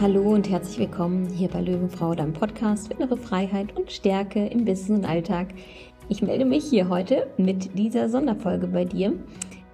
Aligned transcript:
Hallo 0.00 0.32
und 0.32 0.48
herzlich 0.48 0.78
willkommen 0.78 1.28
hier 1.28 1.48
bei 1.48 1.60
Löwenfrau, 1.60 2.14
deinem 2.14 2.32
Podcast 2.32 2.88
für 2.88 2.94
innere 2.94 3.16
Freiheit 3.16 3.76
und 3.76 3.90
Stärke 3.90 4.46
im 4.46 4.64
Business 4.64 4.98
und 4.98 5.04
Alltag. 5.04 5.54
Ich 6.08 6.22
melde 6.22 6.44
mich 6.44 6.64
hier 6.64 6.88
heute 6.88 7.28
mit 7.36 7.78
dieser 7.78 8.08
Sonderfolge 8.08 8.68
bei 8.68 8.84
dir. 8.84 9.12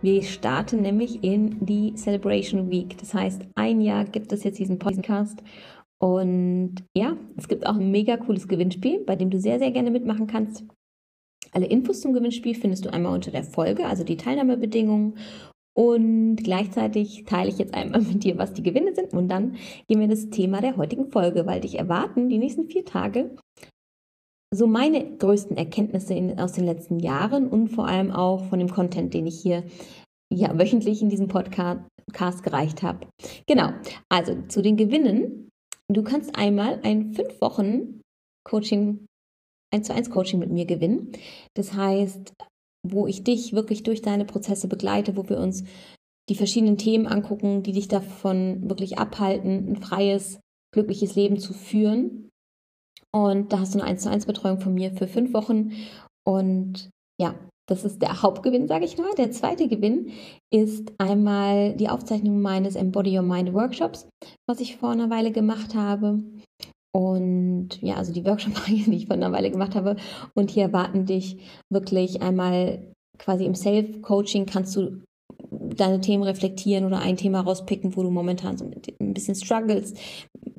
Wir 0.01 0.23
starten 0.23 0.83
nämlich 0.83 1.23
in 1.23 1.65
die 1.65 1.95
Celebration 1.95 2.71
Week. 2.71 2.97
Das 2.99 3.15
heißt, 3.15 3.43
ein 3.55 3.81
Jahr 3.81 4.05
gibt 4.05 4.33
es 4.33 4.45
jetzt 4.45 4.59
diesen 4.59 4.79
Podcast. 4.79 5.43
Und 5.99 6.77
ja, 6.97 7.17
es 7.37 7.49
gibt 7.49 7.67
auch 7.67 7.77
ein 7.77 7.91
mega 7.91 8.17
cooles 8.17 8.49
Gewinnspiel, 8.49 9.01
bei 9.05 9.17
dem 9.17 9.31
du 9.31 9.39
sehr, 9.39 9.59
sehr 9.59 9.71
gerne 9.71 9.91
mitmachen 9.91 10.27
kannst. 10.27 10.65
Alle 11.53 11.67
Infos 11.67 12.01
zum 12.01 12.13
Gewinnspiel 12.13 12.55
findest 12.55 12.85
du 12.85 12.93
einmal 12.93 13.15
unter 13.15 13.31
der 13.31 13.45
Folge, 13.45 13.87
also 13.87 14.05
die 14.05 14.17
Teilnahmebedingungen 14.17 15.17
und 15.79 16.39
gleichzeitig 16.43 17.23
teile 17.25 17.51
ich 17.51 17.59
jetzt 17.59 17.73
einmal 17.73 18.01
mit 18.01 18.25
dir, 18.25 18.37
was 18.37 18.53
die 18.53 18.65
Gewinne 18.65 18.97
sind. 18.97 19.13
Und 19.13 19.29
dann 19.29 19.53
gehen 19.87 20.01
wir 20.01 20.07
in 20.07 20.11
das 20.11 20.29
Thema 20.29 20.61
der 20.61 20.77
heutigen 20.77 21.07
Folge, 21.07 21.47
weil 21.47 21.61
dich 21.61 21.79
erwarten 21.79 22.29
die 22.29 22.39
nächsten 22.39 22.67
vier 22.67 22.85
Tage 22.85 23.37
so 24.53 24.67
meine 24.67 25.17
größten 25.19 25.57
Erkenntnisse 25.57 26.15
in, 26.15 26.41
aus 26.41 26.55
den 26.55 26.65
letzten 26.65 26.99
Jahren 26.99 27.47
und 27.47 27.69
vor 27.69 27.87
allem 27.87 28.11
auch 28.11 28.47
von 28.47 28.59
dem 28.59 28.71
Content, 28.71 29.15
den 29.15 29.29
ich 29.29 29.41
hier 29.41 29.63
ja, 30.35 30.59
wöchentlich 30.59 31.01
in 31.01 31.11
diesem 31.11 31.29
Podcast 31.29 31.87
gereicht 32.43 32.83
habe. 32.83 33.07
Genau, 33.47 33.71
also 34.09 34.35
zu 34.49 34.63
den 34.63 34.77
Gewinnen. 34.77 35.49
Du 35.89 36.03
kannst 36.03 36.37
einmal 36.37 36.81
ein 36.83 37.13
fünf 37.13 37.41
Wochen 37.41 38.01
Coaching, 38.45 39.07
1 39.73 39.87
zu 39.87 39.95
1 39.95 40.11
Coaching 40.11 40.41
mit 40.41 40.51
mir 40.51 40.67
gewinnen. 40.67 41.13
Das 41.55 41.75
heißt, 41.75 42.35
wo 42.83 43.07
ich 43.07 43.25
dich 43.25 43.53
wirklich 43.53 43.83
durch 43.83 44.03
deine 44.03 44.25
Prozesse 44.25 44.69
begleite, 44.69 45.17
wo 45.17 45.29
wir 45.29 45.39
uns 45.39 45.65
die 46.29 46.35
verschiedenen 46.35 46.77
Themen 46.77 47.07
angucken, 47.07 47.63
die 47.63 47.73
dich 47.73 47.89
davon 47.89 48.69
wirklich 48.69 48.99
abhalten, 48.99 49.69
ein 49.69 49.77
freies, 49.77 50.41
glückliches 50.73 51.15
Leben 51.15 51.39
zu 51.39 51.53
führen. 51.53 52.31
Und 53.11 53.53
da 53.53 53.61
hast 53.61 53.75
du 53.75 53.81
eine 53.81 53.89
1 53.89 54.03
zu 54.03 54.11
1 54.11 54.27
Betreuung 54.27 54.61
von 54.61 54.75
mir 54.75 54.93
für 54.93 55.09
fünf 55.09 55.33
Wochen. 55.33 55.73
Und 56.27 56.91
ja, 57.19 57.35
das 57.69 57.85
ist 57.85 58.01
der 58.03 58.23
Hauptgewinn, 58.23 58.69
sage 58.69 58.85
ich 58.85 58.99
mal. 58.99 59.15
Der 59.17 59.31
zweite 59.31 59.69
Gewinn 59.69 60.11
ist 60.53 60.93
einmal 60.99 61.75
die 61.75 61.89
Aufzeichnung 61.89 62.41
meines 62.41 62.77
Embody 62.77 63.17
Your 63.17 63.25
Mind 63.25 63.55
Workshops, 63.55 64.09
was 64.47 64.61
ich 64.61 64.77
vor 64.77 64.91
einer 64.91 65.11
Weile 65.11 65.33
gemacht 65.33 65.75
habe. 65.75 66.23
Und 66.93 67.81
ja, 67.83 67.97
also 67.97 68.13
die 68.13 68.25
Workshop-Reihe, 68.25 68.85
die 68.87 68.97
ich 68.97 69.07
vor 69.07 69.17
einer 69.17 69.33
Weile 69.33 69.51
gemacht 69.51 69.75
habe. 69.75 69.97
Und 70.35 70.51
hier 70.51 70.65
erwarten 70.65 71.07
dich 71.07 71.39
wirklich 71.71 72.23
einmal 72.23 72.95
quasi 73.19 73.45
im 73.45 73.55
Self-Coaching 73.55 74.47
kannst 74.47 74.77
du 74.77 75.03
deine 75.51 76.01
Themen 76.01 76.23
reflektieren 76.23 76.85
oder 76.85 77.01
ein 77.01 77.17
Thema 77.17 77.41
rauspicken, 77.41 77.97
wo 77.97 78.03
du 78.03 78.11
momentan 78.11 78.57
so 78.57 78.65
ein 79.01 79.15
bisschen 79.15 79.35
struggles. 79.35 79.95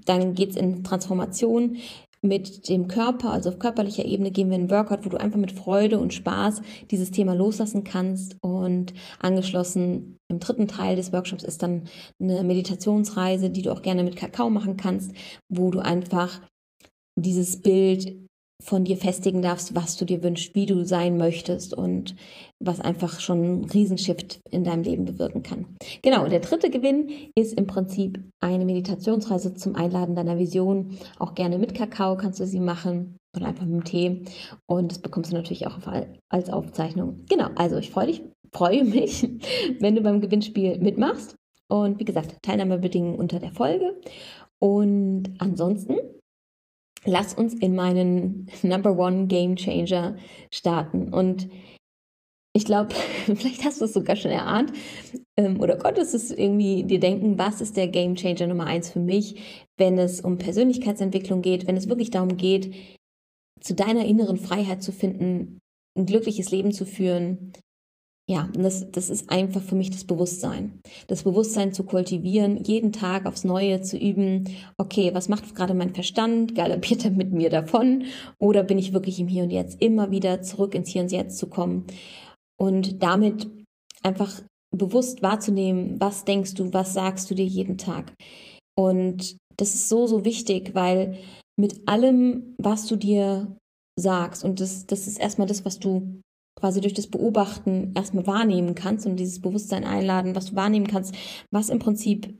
Dann 0.06 0.34
geht 0.34 0.52
es 0.52 0.56
in 0.56 0.84
Transformation 0.84 1.78
mit 2.22 2.68
dem 2.68 2.88
Körper, 2.88 3.32
also 3.32 3.50
auf 3.50 3.60
körperlicher 3.60 4.06
Ebene 4.06 4.32
gehen 4.32 4.50
wir 4.50 4.56
in 4.56 4.64
einen 4.64 4.72
Workout, 4.72 5.06
wo 5.06 5.10
du 5.10 5.18
einfach 5.18 5.40
mit 5.40 5.52
Freude 5.52 6.00
und 6.00 6.14
Spaß 6.14 6.62
dieses 6.92 7.12
Thema 7.12 7.34
loslassen 7.34 7.84
kannst. 7.84 8.36
Und 8.42 8.94
angeschlossen 9.20 10.18
im 10.28 10.40
dritten 10.40 10.68
Teil 10.68 10.96
des 10.96 11.14
Workshops 11.14 11.44
ist 11.44 11.64
dann 11.64 11.84
eine 12.20 12.44
Meditationsreise, 12.44 13.50
die 13.50 13.62
du 13.62 13.72
auch 13.72 13.82
gerne 13.82 14.04
mit 14.04 14.16
Kakao 14.16 14.50
machen 14.50 14.78
kannst, 14.78 15.12
wo 15.50 15.72
du 15.72 15.80
einfach 15.80 16.42
dieses 17.16 17.62
Bild 17.62 18.29
von 18.62 18.84
dir 18.84 18.98
festigen 18.98 19.42
darfst, 19.42 19.76
was 19.76 19.96
du 19.96 20.06
dir 20.06 20.22
wünschst, 20.22 20.54
wie 20.54 20.66
du 20.66 20.84
sein 20.84 21.18
möchtest 21.18 21.74
und 21.74 22.16
was 22.60 22.82
einfach 22.82 23.20
schon 23.20 23.44
einen 23.44 23.66
Riesenshift 23.66 24.42
in 24.50 24.64
deinem 24.64 24.84
Leben 24.84 25.06
bewirken 25.06 25.44
kann. 25.44 25.66
Genau, 26.02 26.28
der 26.28 26.42
dritte 26.42 26.70
Gewinn 26.70 27.10
ist 27.36 27.58
im 27.58 27.68
Prinzip 27.68 28.22
eine 28.42 28.66
Meditationsreise 28.66 29.54
zum 29.56 29.76
Einladen 29.76 30.16
deiner 30.16 30.38
Vision. 30.38 30.98
Auch 31.20 31.36
gerne 31.36 31.58
mit 31.58 31.74
Kakao 31.74 32.18
kannst 32.18 32.40
du 32.40 32.46
sie 32.46 32.60
machen 32.60 33.18
oder 33.36 33.48
einfach 33.48 33.66
mit 33.66 33.74
dem 33.74 33.84
Tee. 33.86 34.22
Und 34.66 34.92
das 34.92 35.00
bekommst 35.00 35.32
du 35.32 35.36
natürlich 35.36 35.68
auch 35.68 35.80
als 36.30 36.50
Aufzeichnung. 36.50 37.26
Genau, 37.30 37.48
also 37.56 37.78
ich 37.78 37.92
freue 37.92 38.08
dich, 38.08 38.24
freue 38.52 38.84
mich, 38.84 39.30
wenn 39.80 39.96
du 39.96 40.02
beim 40.02 40.20
Gewinnspiel 40.20 40.80
mitmachst. 40.80 41.36
Und 41.70 42.00
wie 42.00 42.06
gesagt, 42.06 42.36
Teilnahmebedingungen 42.42 43.20
unter 43.20 43.40
der 43.40 43.52
Folge. 43.52 43.96
Und 44.58 45.30
ansonsten 45.38 45.96
lass 47.06 47.34
uns 47.34 47.54
in 47.54 47.76
meinen 47.76 48.50
Number 48.64 48.98
One 48.98 49.28
Game 49.28 49.56
Changer 49.56 50.18
starten. 50.54 51.14
Und 51.14 51.50
ich 52.54 52.66
glaube, 52.66 52.94
vielleicht 53.26 53.64
hast 53.64 53.82
du 53.82 53.86
es 53.86 53.94
sogar 53.94 54.16
schon 54.16 54.32
erahnt 54.32 54.74
ähm, 55.38 55.60
oder 55.60 55.78
konntest 55.78 56.14
es 56.14 56.32
irgendwie 56.32 56.84
dir 56.84 57.00
denken, 57.00 57.38
was 57.38 57.62
ist 57.62 57.78
der 57.78 57.88
Game 57.88 58.16
Changer 58.16 58.48
Nummer 58.48 58.66
eins 58.66 58.90
für 58.90 59.00
mich, 59.00 59.66
wenn 59.78 59.98
es 59.98 60.22
um 60.22 60.38
Persönlichkeitsentwicklung 60.38 61.42
geht, 61.42 61.68
wenn 61.68 61.78
es 61.78 61.90
wirklich 61.90 62.12
darum 62.12 62.38
geht, 62.38 62.74
zu 63.62 63.76
deiner 63.76 64.06
inneren 64.06 64.38
Freiheit 64.38 64.82
zu 64.82 64.92
finden, 64.92 65.60
ein 65.98 66.06
glückliches 66.06 66.52
Leben 66.52 66.72
zu 66.72 66.86
führen, 66.86 67.54
ja, 68.30 68.48
das, 68.54 68.92
das 68.92 69.10
ist 69.10 69.32
einfach 69.32 69.62
für 69.64 69.74
mich 69.74 69.90
das 69.90 70.04
Bewusstsein. 70.04 70.80
Das 71.08 71.24
Bewusstsein 71.24 71.74
zu 71.74 71.84
kultivieren, 71.84 72.64
jeden 72.64 72.92
Tag 72.92 73.26
aufs 73.26 73.44
Neue 73.44 73.82
zu 73.82 73.98
üben, 73.98 74.48
okay, 74.78 75.16
was 75.16 75.30
macht 75.30 75.56
gerade 75.56 75.74
mein 75.74 75.96
Verstand? 75.96 76.54
Galoppiert 76.54 77.06
er 77.06 77.10
mit 77.10 77.32
mir 77.32 77.50
davon? 77.50 78.04
Oder 78.38 78.62
bin 78.62 78.78
ich 78.78 78.94
wirklich 78.94 79.20
im 79.20 79.28
Hier 79.28 79.42
und 79.42 79.50
Jetzt 79.50 79.82
immer 79.82 80.12
wieder 80.12 80.44
zurück 80.44 80.76
ins 80.76 80.90
Hier 80.90 81.02
und 81.02 81.12
Jetzt 81.12 81.40
zu 81.40 81.48
kommen? 81.48 81.86
Und 82.56 83.02
damit 83.02 83.50
einfach 84.04 84.44
bewusst 84.70 85.24
wahrzunehmen, 85.24 85.96
was 86.00 86.24
denkst 86.24 86.54
du, 86.54 86.72
was 86.72 86.94
sagst 86.94 87.32
du 87.32 87.34
dir 87.34 87.46
jeden 87.46 87.80
Tag? 87.80 88.14
Und 88.78 89.38
das 89.58 89.74
ist 89.74 89.90
so, 89.90 90.06
so 90.06 90.24
wichtig, 90.24 90.76
weil 90.76 91.18
mit 91.60 91.88
allem, 91.88 92.54
was 92.60 92.86
du 92.86 92.96
dir 92.96 93.58
sagst, 94.00 94.44
und 94.44 94.60
das, 94.60 94.86
das 94.86 95.08
ist 95.08 95.20
erstmal 95.20 95.48
das, 95.48 95.66
was 95.66 95.80
du 95.80 96.22
quasi 96.60 96.82
durch 96.82 96.94
das 96.94 97.08
Beobachten 97.08 97.94
erstmal 97.96 98.28
wahrnehmen 98.28 98.76
kannst 98.76 99.06
und 99.06 99.18
dieses 99.18 99.42
Bewusstsein 99.42 99.84
einladen, 99.84 100.36
was 100.36 100.48
du 100.48 100.56
wahrnehmen 100.56 100.88
kannst, 100.88 101.16
was 101.52 101.70
im 101.70 101.80
Prinzip 101.80 102.38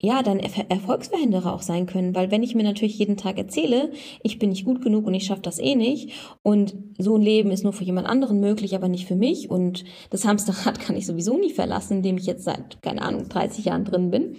ja, 0.00 0.22
dann 0.22 0.38
er 0.38 0.70
Erfolgsverhinderer 0.70 1.52
auch 1.52 1.62
sein 1.62 1.86
können, 1.86 2.14
weil 2.14 2.30
wenn 2.30 2.44
ich 2.44 2.54
mir 2.54 2.62
natürlich 2.62 2.98
jeden 2.98 3.16
Tag 3.16 3.36
erzähle, 3.36 3.90
ich 4.22 4.38
bin 4.38 4.50
nicht 4.50 4.64
gut 4.64 4.80
genug 4.80 5.06
und 5.06 5.14
ich 5.14 5.24
schaffe 5.24 5.42
das 5.42 5.58
eh 5.58 5.74
nicht 5.74 6.12
und 6.44 6.76
so 6.98 7.16
ein 7.16 7.22
Leben 7.22 7.50
ist 7.50 7.64
nur 7.64 7.72
für 7.72 7.82
jemand 7.82 8.06
anderen 8.06 8.38
möglich, 8.38 8.76
aber 8.76 8.86
nicht 8.86 9.08
für 9.08 9.16
mich 9.16 9.50
und 9.50 9.84
das 10.10 10.24
Hamsterrad 10.24 10.78
kann 10.80 10.96
ich 10.96 11.06
sowieso 11.06 11.36
nie 11.36 11.52
verlassen, 11.52 11.98
indem 11.98 12.16
ich 12.16 12.26
jetzt 12.26 12.44
seit, 12.44 12.80
keine 12.80 13.02
Ahnung, 13.02 13.28
30 13.28 13.64
Jahren 13.64 13.84
drin 13.84 14.10
bin, 14.12 14.36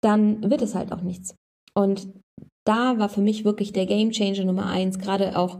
dann 0.00 0.48
wird 0.48 0.62
es 0.62 0.76
halt 0.76 0.92
auch 0.92 1.02
nichts. 1.02 1.34
Und 1.74 2.08
da 2.64 2.98
war 2.98 3.08
für 3.08 3.20
mich 3.20 3.44
wirklich 3.44 3.72
der 3.72 3.86
Game 3.86 4.10
Changer 4.10 4.44
Nummer 4.44 4.66
eins, 4.66 4.98
gerade 4.98 5.36
auch 5.36 5.58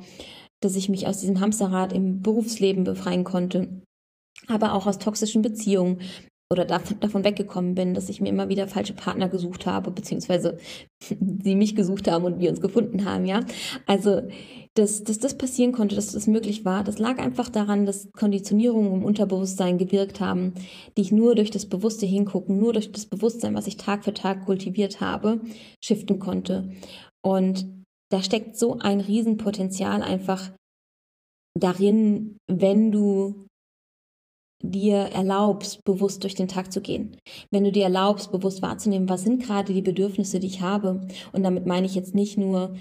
dass 0.64 0.76
ich 0.76 0.88
mich 0.88 1.06
aus 1.06 1.20
diesem 1.20 1.40
Hamsterrad 1.40 1.92
im 1.92 2.22
Berufsleben 2.22 2.84
befreien 2.84 3.24
konnte, 3.24 3.82
aber 4.48 4.74
auch 4.74 4.86
aus 4.86 4.98
toxischen 4.98 5.42
Beziehungen 5.42 6.00
oder 6.50 6.64
davon 6.66 7.24
weggekommen 7.24 7.74
bin, 7.74 7.94
dass 7.94 8.08
ich 8.08 8.20
mir 8.20 8.28
immer 8.28 8.48
wieder 8.48 8.68
falsche 8.68 8.92
Partner 8.92 9.28
gesucht 9.28 9.66
habe, 9.66 9.90
beziehungsweise 9.90 10.58
sie 11.02 11.54
mich 11.54 11.74
gesucht 11.74 12.10
haben 12.10 12.24
und 12.24 12.38
wir 12.38 12.50
uns 12.50 12.60
gefunden 12.60 13.04
haben, 13.04 13.24
ja. 13.24 13.40
Also, 13.86 14.22
dass, 14.74 15.04
dass 15.04 15.18
das 15.18 15.38
passieren 15.38 15.72
konnte, 15.72 15.94
dass 15.94 16.12
das 16.12 16.26
möglich 16.26 16.64
war, 16.64 16.84
das 16.84 16.98
lag 16.98 17.18
einfach 17.18 17.48
daran, 17.48 17.86
dass 17.86 18.10
Konditionierungen 18.12 18.92
im 18.92 19.04
Unterbewusstsein 19.04 19.78
gewirkt 19.78 20.20
haben, 20.20 20.54
die 20.96 21.02
ich 21.02 21.12
nur 21.12 21.34
durch 21.34 21.50
das 21.50 21.66
bewusste 21.66 22.06
Hingucken, 22.06 22.58
nur 22.58 22.72
durch 22.72 22.90
das 22.90 23.06
Bewusstsein, 23.06 23.54
was 23.54 23.66
ich 23.66 23.76
Tag 23.76 24.04
für 24.04 24.14
Tag 24.14 24.44
kultiviert 24.44 25.00
habe, 25.00 25.40
shiften 25.80 26.18
konnte. 26.18 26.70
Und 27.22 27.83
da 28.14 28.22
steckt 28.22 28.56
so 28.56 28.78
ein 28.78 29.00
Riesenpotenzial 29.00 30.00
einfach 30.00 30.52
darin, 31.58 32.36
wenn 32.46 32.92
du 32.92 33.46
dir 34.62 34.98
erlaubst, 34.98 35.82
bewusst 35.84 36.22
durch 36.22 36.36
den 36.36 36.46
Tag 36.46 36.72
zu 36.72 36.80
gehen. 36.80 37.16
Wenn 37.50 37.64
du 37.64 37.72
dir 37.72 37.82
erlaubst, 37.82 38.30
bewusst 38.30 38.62
wahrzunehmen, 38.62 39.08
was 39.08 39.22
sind 39.22 39.42
gerade 39.42 39.74
die 39.74 39.82
Bedürfnisse, 39.82 40.38
die 40.38 40.46
ich 40.46 40.60
habe. 40.60 41.08
Und 41.32 41.42
damit 41.42 41.66
meine 41.66 41.86
ich 41.86 41.96
jetzt 41.96 42.14
nicht 42.14 42.38
nur, 42.38 42.76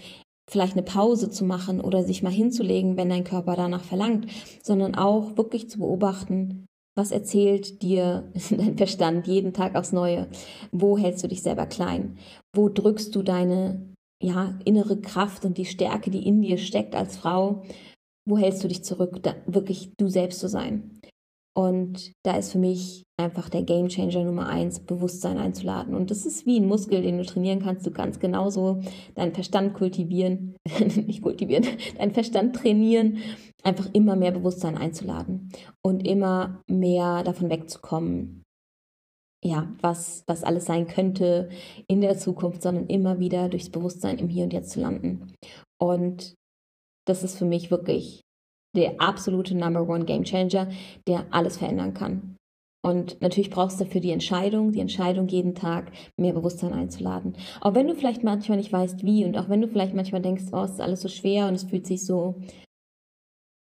vielleicht 0.48 0.74
eine 0.74 0.84
Pause 0.84 1.32
zu 1.32 1.46
machen 1.46 1.82
oder 1.82 2.04
sich 2.04 2.22
mal 2.22 2.32
hinzulegen, 2.32 2.96
wenn 2.96 3.10
dein 3.10 3.24
Körper 3.24 3.56
danach 3.56 3.84
verlangt, 3.84 4.28
sondern 4.62 4.94
auch 4.94 5.36
wirklich 5.36 5.68
zu 5.68 5.80
beobachten, 5.80 6.68
was 6.96 7.10
erzählt 7.10 7.82
dir 7.82 8.32
dein 8.52 8.78
Verstand 8.78 9.26
jeden 9.26 9.54
Tag 9.54 9.74
aufs 9.74 9.94
Neue? 9.94 10.28
Wo 10.72 10.96
hältst 10.96 11.24
du 11.24 11.28
dich 11.28 11.42
selber 11.42 11.66
klein? 11.66 12.20
Wo 12.56 12.70
drückst 12.70 13.16
du 13.16 13.24
deine 13.24 13.93
ja, 14.24 14.58
innere 14.66 15.00
Kraft 15.00 15.46
und 15.46 15.58
die 15.58 15.66
Stärke, 15.66 16.10
die 16.10 16.26
in 16.26 16.42
dir 16.42 16.58
steckt 16.58 16.96
als 16.96 17.18
Frau, 17.18 17.64
wo 18.28 18.38
hältst 18.38 18.64
du 18.64 18.68
dich 18.68 18.84
zurück, 18.84 19.22
da 19.22 19.36
wirklich 19.46 19.92
du 19.98 20.08
selbst 20.08 20.40
zu 20.40 20.48
sein? 20.48 21.02
Und 21.56 22.14
da 22.26 22.38
ist 22.38 22.52
für 22.52 22.58
mich 22.58 23.04
einfach 23.20 23.48
der 23.48 23.62
Game 23.62 23.88
Changer 23.88 24.24
Nummer 24.24 24.48
eins, 24.48 24.80
Bewusstsein 24.80 25.38
einzuladen. 25.38 25.94
Und 25.94 26.10
das 26.10 26.26
ist 26.26 26.48
wie 26.48 26.60
ein 26.60 26.68
Muskel, 26.68 27.04
den 27.04 27.20
du 27.20 27.26
trainieren 27.26 27.62
kannst. 27.62 27.86
Du 27.86 27.92
kannst 27.92 28.20
genauso 28.20 28.82
deinen 29.14 29.34
Verstand 29.34 29.76
kultivieren, 29.76 30.56
nicht 30.96 31.22
kultivieren, 31.22 31.66
deinen 31.98 32.12
Verstand 32.12 32.56
trainieren, 32.56 33.20
einfach 33.62 33.88
immer 33.94 34.16
mehr 34.16 34.32
Bewusstsein 34.32 34.78
einzuladen 34.78 35.50
und 35.84 36.08
immer 36.08 36.64
mehr 36.68 37.24
davon 37.24 37.52
wegzukommen, 37.52 38.43
ja, 39.44 39.68
was, 39.82 40.24
was 40.26 40.44
alles 40.44 40.66
sein 40.66 40.88
könnte 40.88 41.50
in 41.88 42.02
der 42.02 42.18
Zukunft, 42.18 42.62
sondern 42.62 42.88
immer 42.88 43.20
wieder 43.20 43.50
durchs 43.50 43.70
Bewusstsein 43.70 44.18
im 44.18 44.30
Hier 44.30 44.46
und 44.46 44.54
Jetzt 44.54 44.72
zu 44.72 44.82
landen. 44.82 45.34
Und 45.80 46.36
das 47.06 47.24
ist 47.24 47.38
für 47.38 47.46
mich 47.46 47.70
wirklich 47.70 48.22
der 48.76 49.00
absolute 49.00 49.56
Number 49.56 49.88
One 49.88 50.06
Game 50.06 50.24
Changer, 50.24 50.70
der 51.08 51.26
alles 51.32 51.58
verändern 51.58 51.94
kann. 51.94 52.38
Und 52.86 53.22
natürlich 53.22 53.50
brauchst 53.50 53.80
du 53.80 53.86
dafür 53.86 54.02
die 54.02 54.12
Entscheidung, 54.12 54.74
die 54.74 54.82
Entscheidung 54.82 55.28
jeden 55.28 55.56
Tag 55.56 55.92
mehr 56.20 56.34
Bewusstsein 56.34 56.74
einzuladen. 56.74 57.38
Auch 57.62 57.76
wenn 57.76 57.88
du 57.88 57.96
vielleicht 57.96 58.24
manchmal 58.24 58.58
nicht 58.58 58.74
weißt, 58.74 59.04
wie 59.06 59.24
und 59.24 59.38
auch 59.38 59.48
wenn 59.48 59.62
du 59.62 59.70
vielleicht 59.70 59.94
manchmal 59.94 60.22
denkst, 60.22 60.46
oh, 60.52 60.64
es 60.64 60.72
ist 60.72 60.82
alles 60.82 61.02
so 61.02 61.08
schwer 61.08 61.48
und 61.48 61.56
es 61.56 61.64
fühlt 61.64 61.88
sich 61.88 62.06
so, 62.06 62.36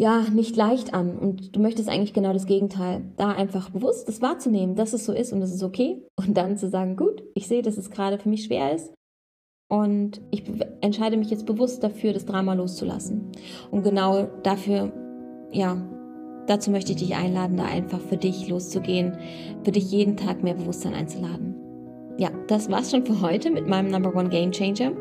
ja, 0.03 0.23
nicht 0.23 0.57
leicht 0.57 0.95
an 0.95 1.17
und 1.17 1.55
du 1.55 1.61
möchtest 1.61 1.89
eigentlich 1.89 2.13
genau 2.13 2.33
das 2.33 2.47
Gegenteil. 2.47 3.05
Da 3.17 3.31
einfach 3.31 3.71
bewusst 3.71 4.09
das 4.09 4.21
wahrzunehmen, 4.21 4.75
dass 4.75 4.95
es 4.95 5.05
so 5.05 5.13
ist 5.13 5.33
und 5.33 5.41
es 5.43 5.55
ist 5.55 5.63
okay 5.63 6.03
und 6.17 6.37
dann 6.37 6.59
zu 6.59 6.69
sagen, 6.69 6.97
gut, 6.97 7.23
ich 7.37 7.47
sehe, 7.47 7.63
dass 7.63 7.77
es 7.77 7.89
gerade 7.89 8.19
für 8.19 8.29
mich 8.29 8.43
schwer 8.43 8.75
ist 8.75 8.93
und 9.71 10.21
ich 10.33 10.43
entscheide 10.81 11.17
mich 11.17 11.31
jetzt 11.31 11.47
bewusst 11.47 11.85
dafür, 11.85 12.13
das 12.13 12.27
Drama 12.27 12.55
loszulassen. 12.55 13.31
Und 13.71 13.85
genau 13.85 14.27
dafür, 14.43 14.91
ja, 15.53 15.77
dazu 16.49 16.73
möchte 16.73 16.91
ich 16.91 16.99
dich 16.99 17.15
einladen, 17.15 17.57
da 17.57 17.67
einfach 17.67 18.01
für 18.01 18.17
dich 18.17 18.49
loszugehen, 18.49 19.17
für 19.63 19.71
dich 19.71 19.89
jeden 19.93 20.17
Tag 20.17 20.43
mehr 20.43 20.55
Bewusstsein 20.55 20.95
einzuladen. 20.95 21.55
Ja, 22.19 22.31
das 22.49 22.69
war's 22.73 22.91
schon 22.91 23.07
für 23.07 23.21
heute 23.21 23.53
mit 23.53 23.69
meinem 23.69 23.93
Number 23.93 24.13
One 24.17 24.31
Game 24.31 24.51
Changer. 24.51 24.95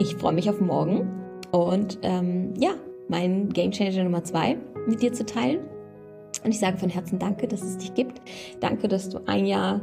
Ich 0.00 0.16
freue 0.16 0.32
mich 0.32 0.50
auf 0.50 0.60
morgen 0.60 1.08
und 1.52 2.00
ähm, 2.02 2.54
ja, 2.58 2.72
meinen 3.08 3.52
Game 3.52 3.72
Changer 3.72 4.04
Nummer 4.04 4.24
zwei 4.24 4.56
mit 4.86 5.02
dir 5.02 5.12
zu 5.12 5.24
teilen. 5.24 5.60
Und 6.44 6.50
ich 6.52 6.60
sage 6.60 6.78
von 6.78 6.88
Herzen 6.88 7.18
Danke, 7.18 7.48
dass 7.48 7.62
es 7.62 7.78
dich 7.78 7.94
gibt. 7.94 8.20
Danke, 8.60 8.86
dass 8.86 9.08
du 9.08 9.18
ein 9.26 9.46
Jahr 9.46 9.80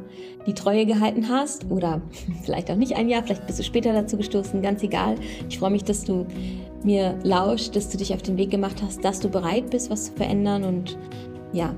die 0.47 0.53
Treue 0.53 0.85
gehalten 0.85 1.27
hast 1.27 1.69
oder 1.69 2.01
vielleicht 2.43 2.71
auch 2.71 2.75
nicht 2.75 2.95
ein 2.95 3.09
Jahr, 3.09 3.23
vielleicht 3.23 3.45
bist 3.45 3.59
du 3.59 3.63
später 3.63 3.93
dazu 3.93 4.17
gestoßen, 4.17 4.61
ganz 4.61 4.81
egal. 4.83 5.15
Ich 5.49 5.59
freue 5.59 5.71
mich, 5.71 5.83
dass 5.83 6.03
du 6.03 6.25
mir 6.83 7.17
lauscht, 7.23 7.75
dass 7.75 7.89
du 7.89 7.97
dich 7.97 8.13
auf 8.13 8.21
den 8.21 8.37
Weg 8.37 8.51
gemacht 8.51 8.81
hast, 8.83 9.03
dass 9.03 9.19
du 9.19 9.29
bereit 9.29 9.69
bist, 9.71 9.89
was 9.89 10.05
zu 10.05 10.13
verändern 10.13 10.63
und 10.63 10.97
ja, 11.51 11.75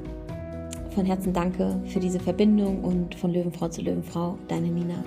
von 0.94 1.06
Herzen 1.06 1.32
danke 1.32 1.80
für 1.86 2.00
diese 2.00 2.20
Verbindung 2.20 2.84
und 2.84 3.16
von 3.16 3.32
Löwenfrau 3.32 3.70
zu 3.70 3.82
Löwenfrau, 3.82 4.38
deine 4.48 4.68
Nina. 4.68 5.04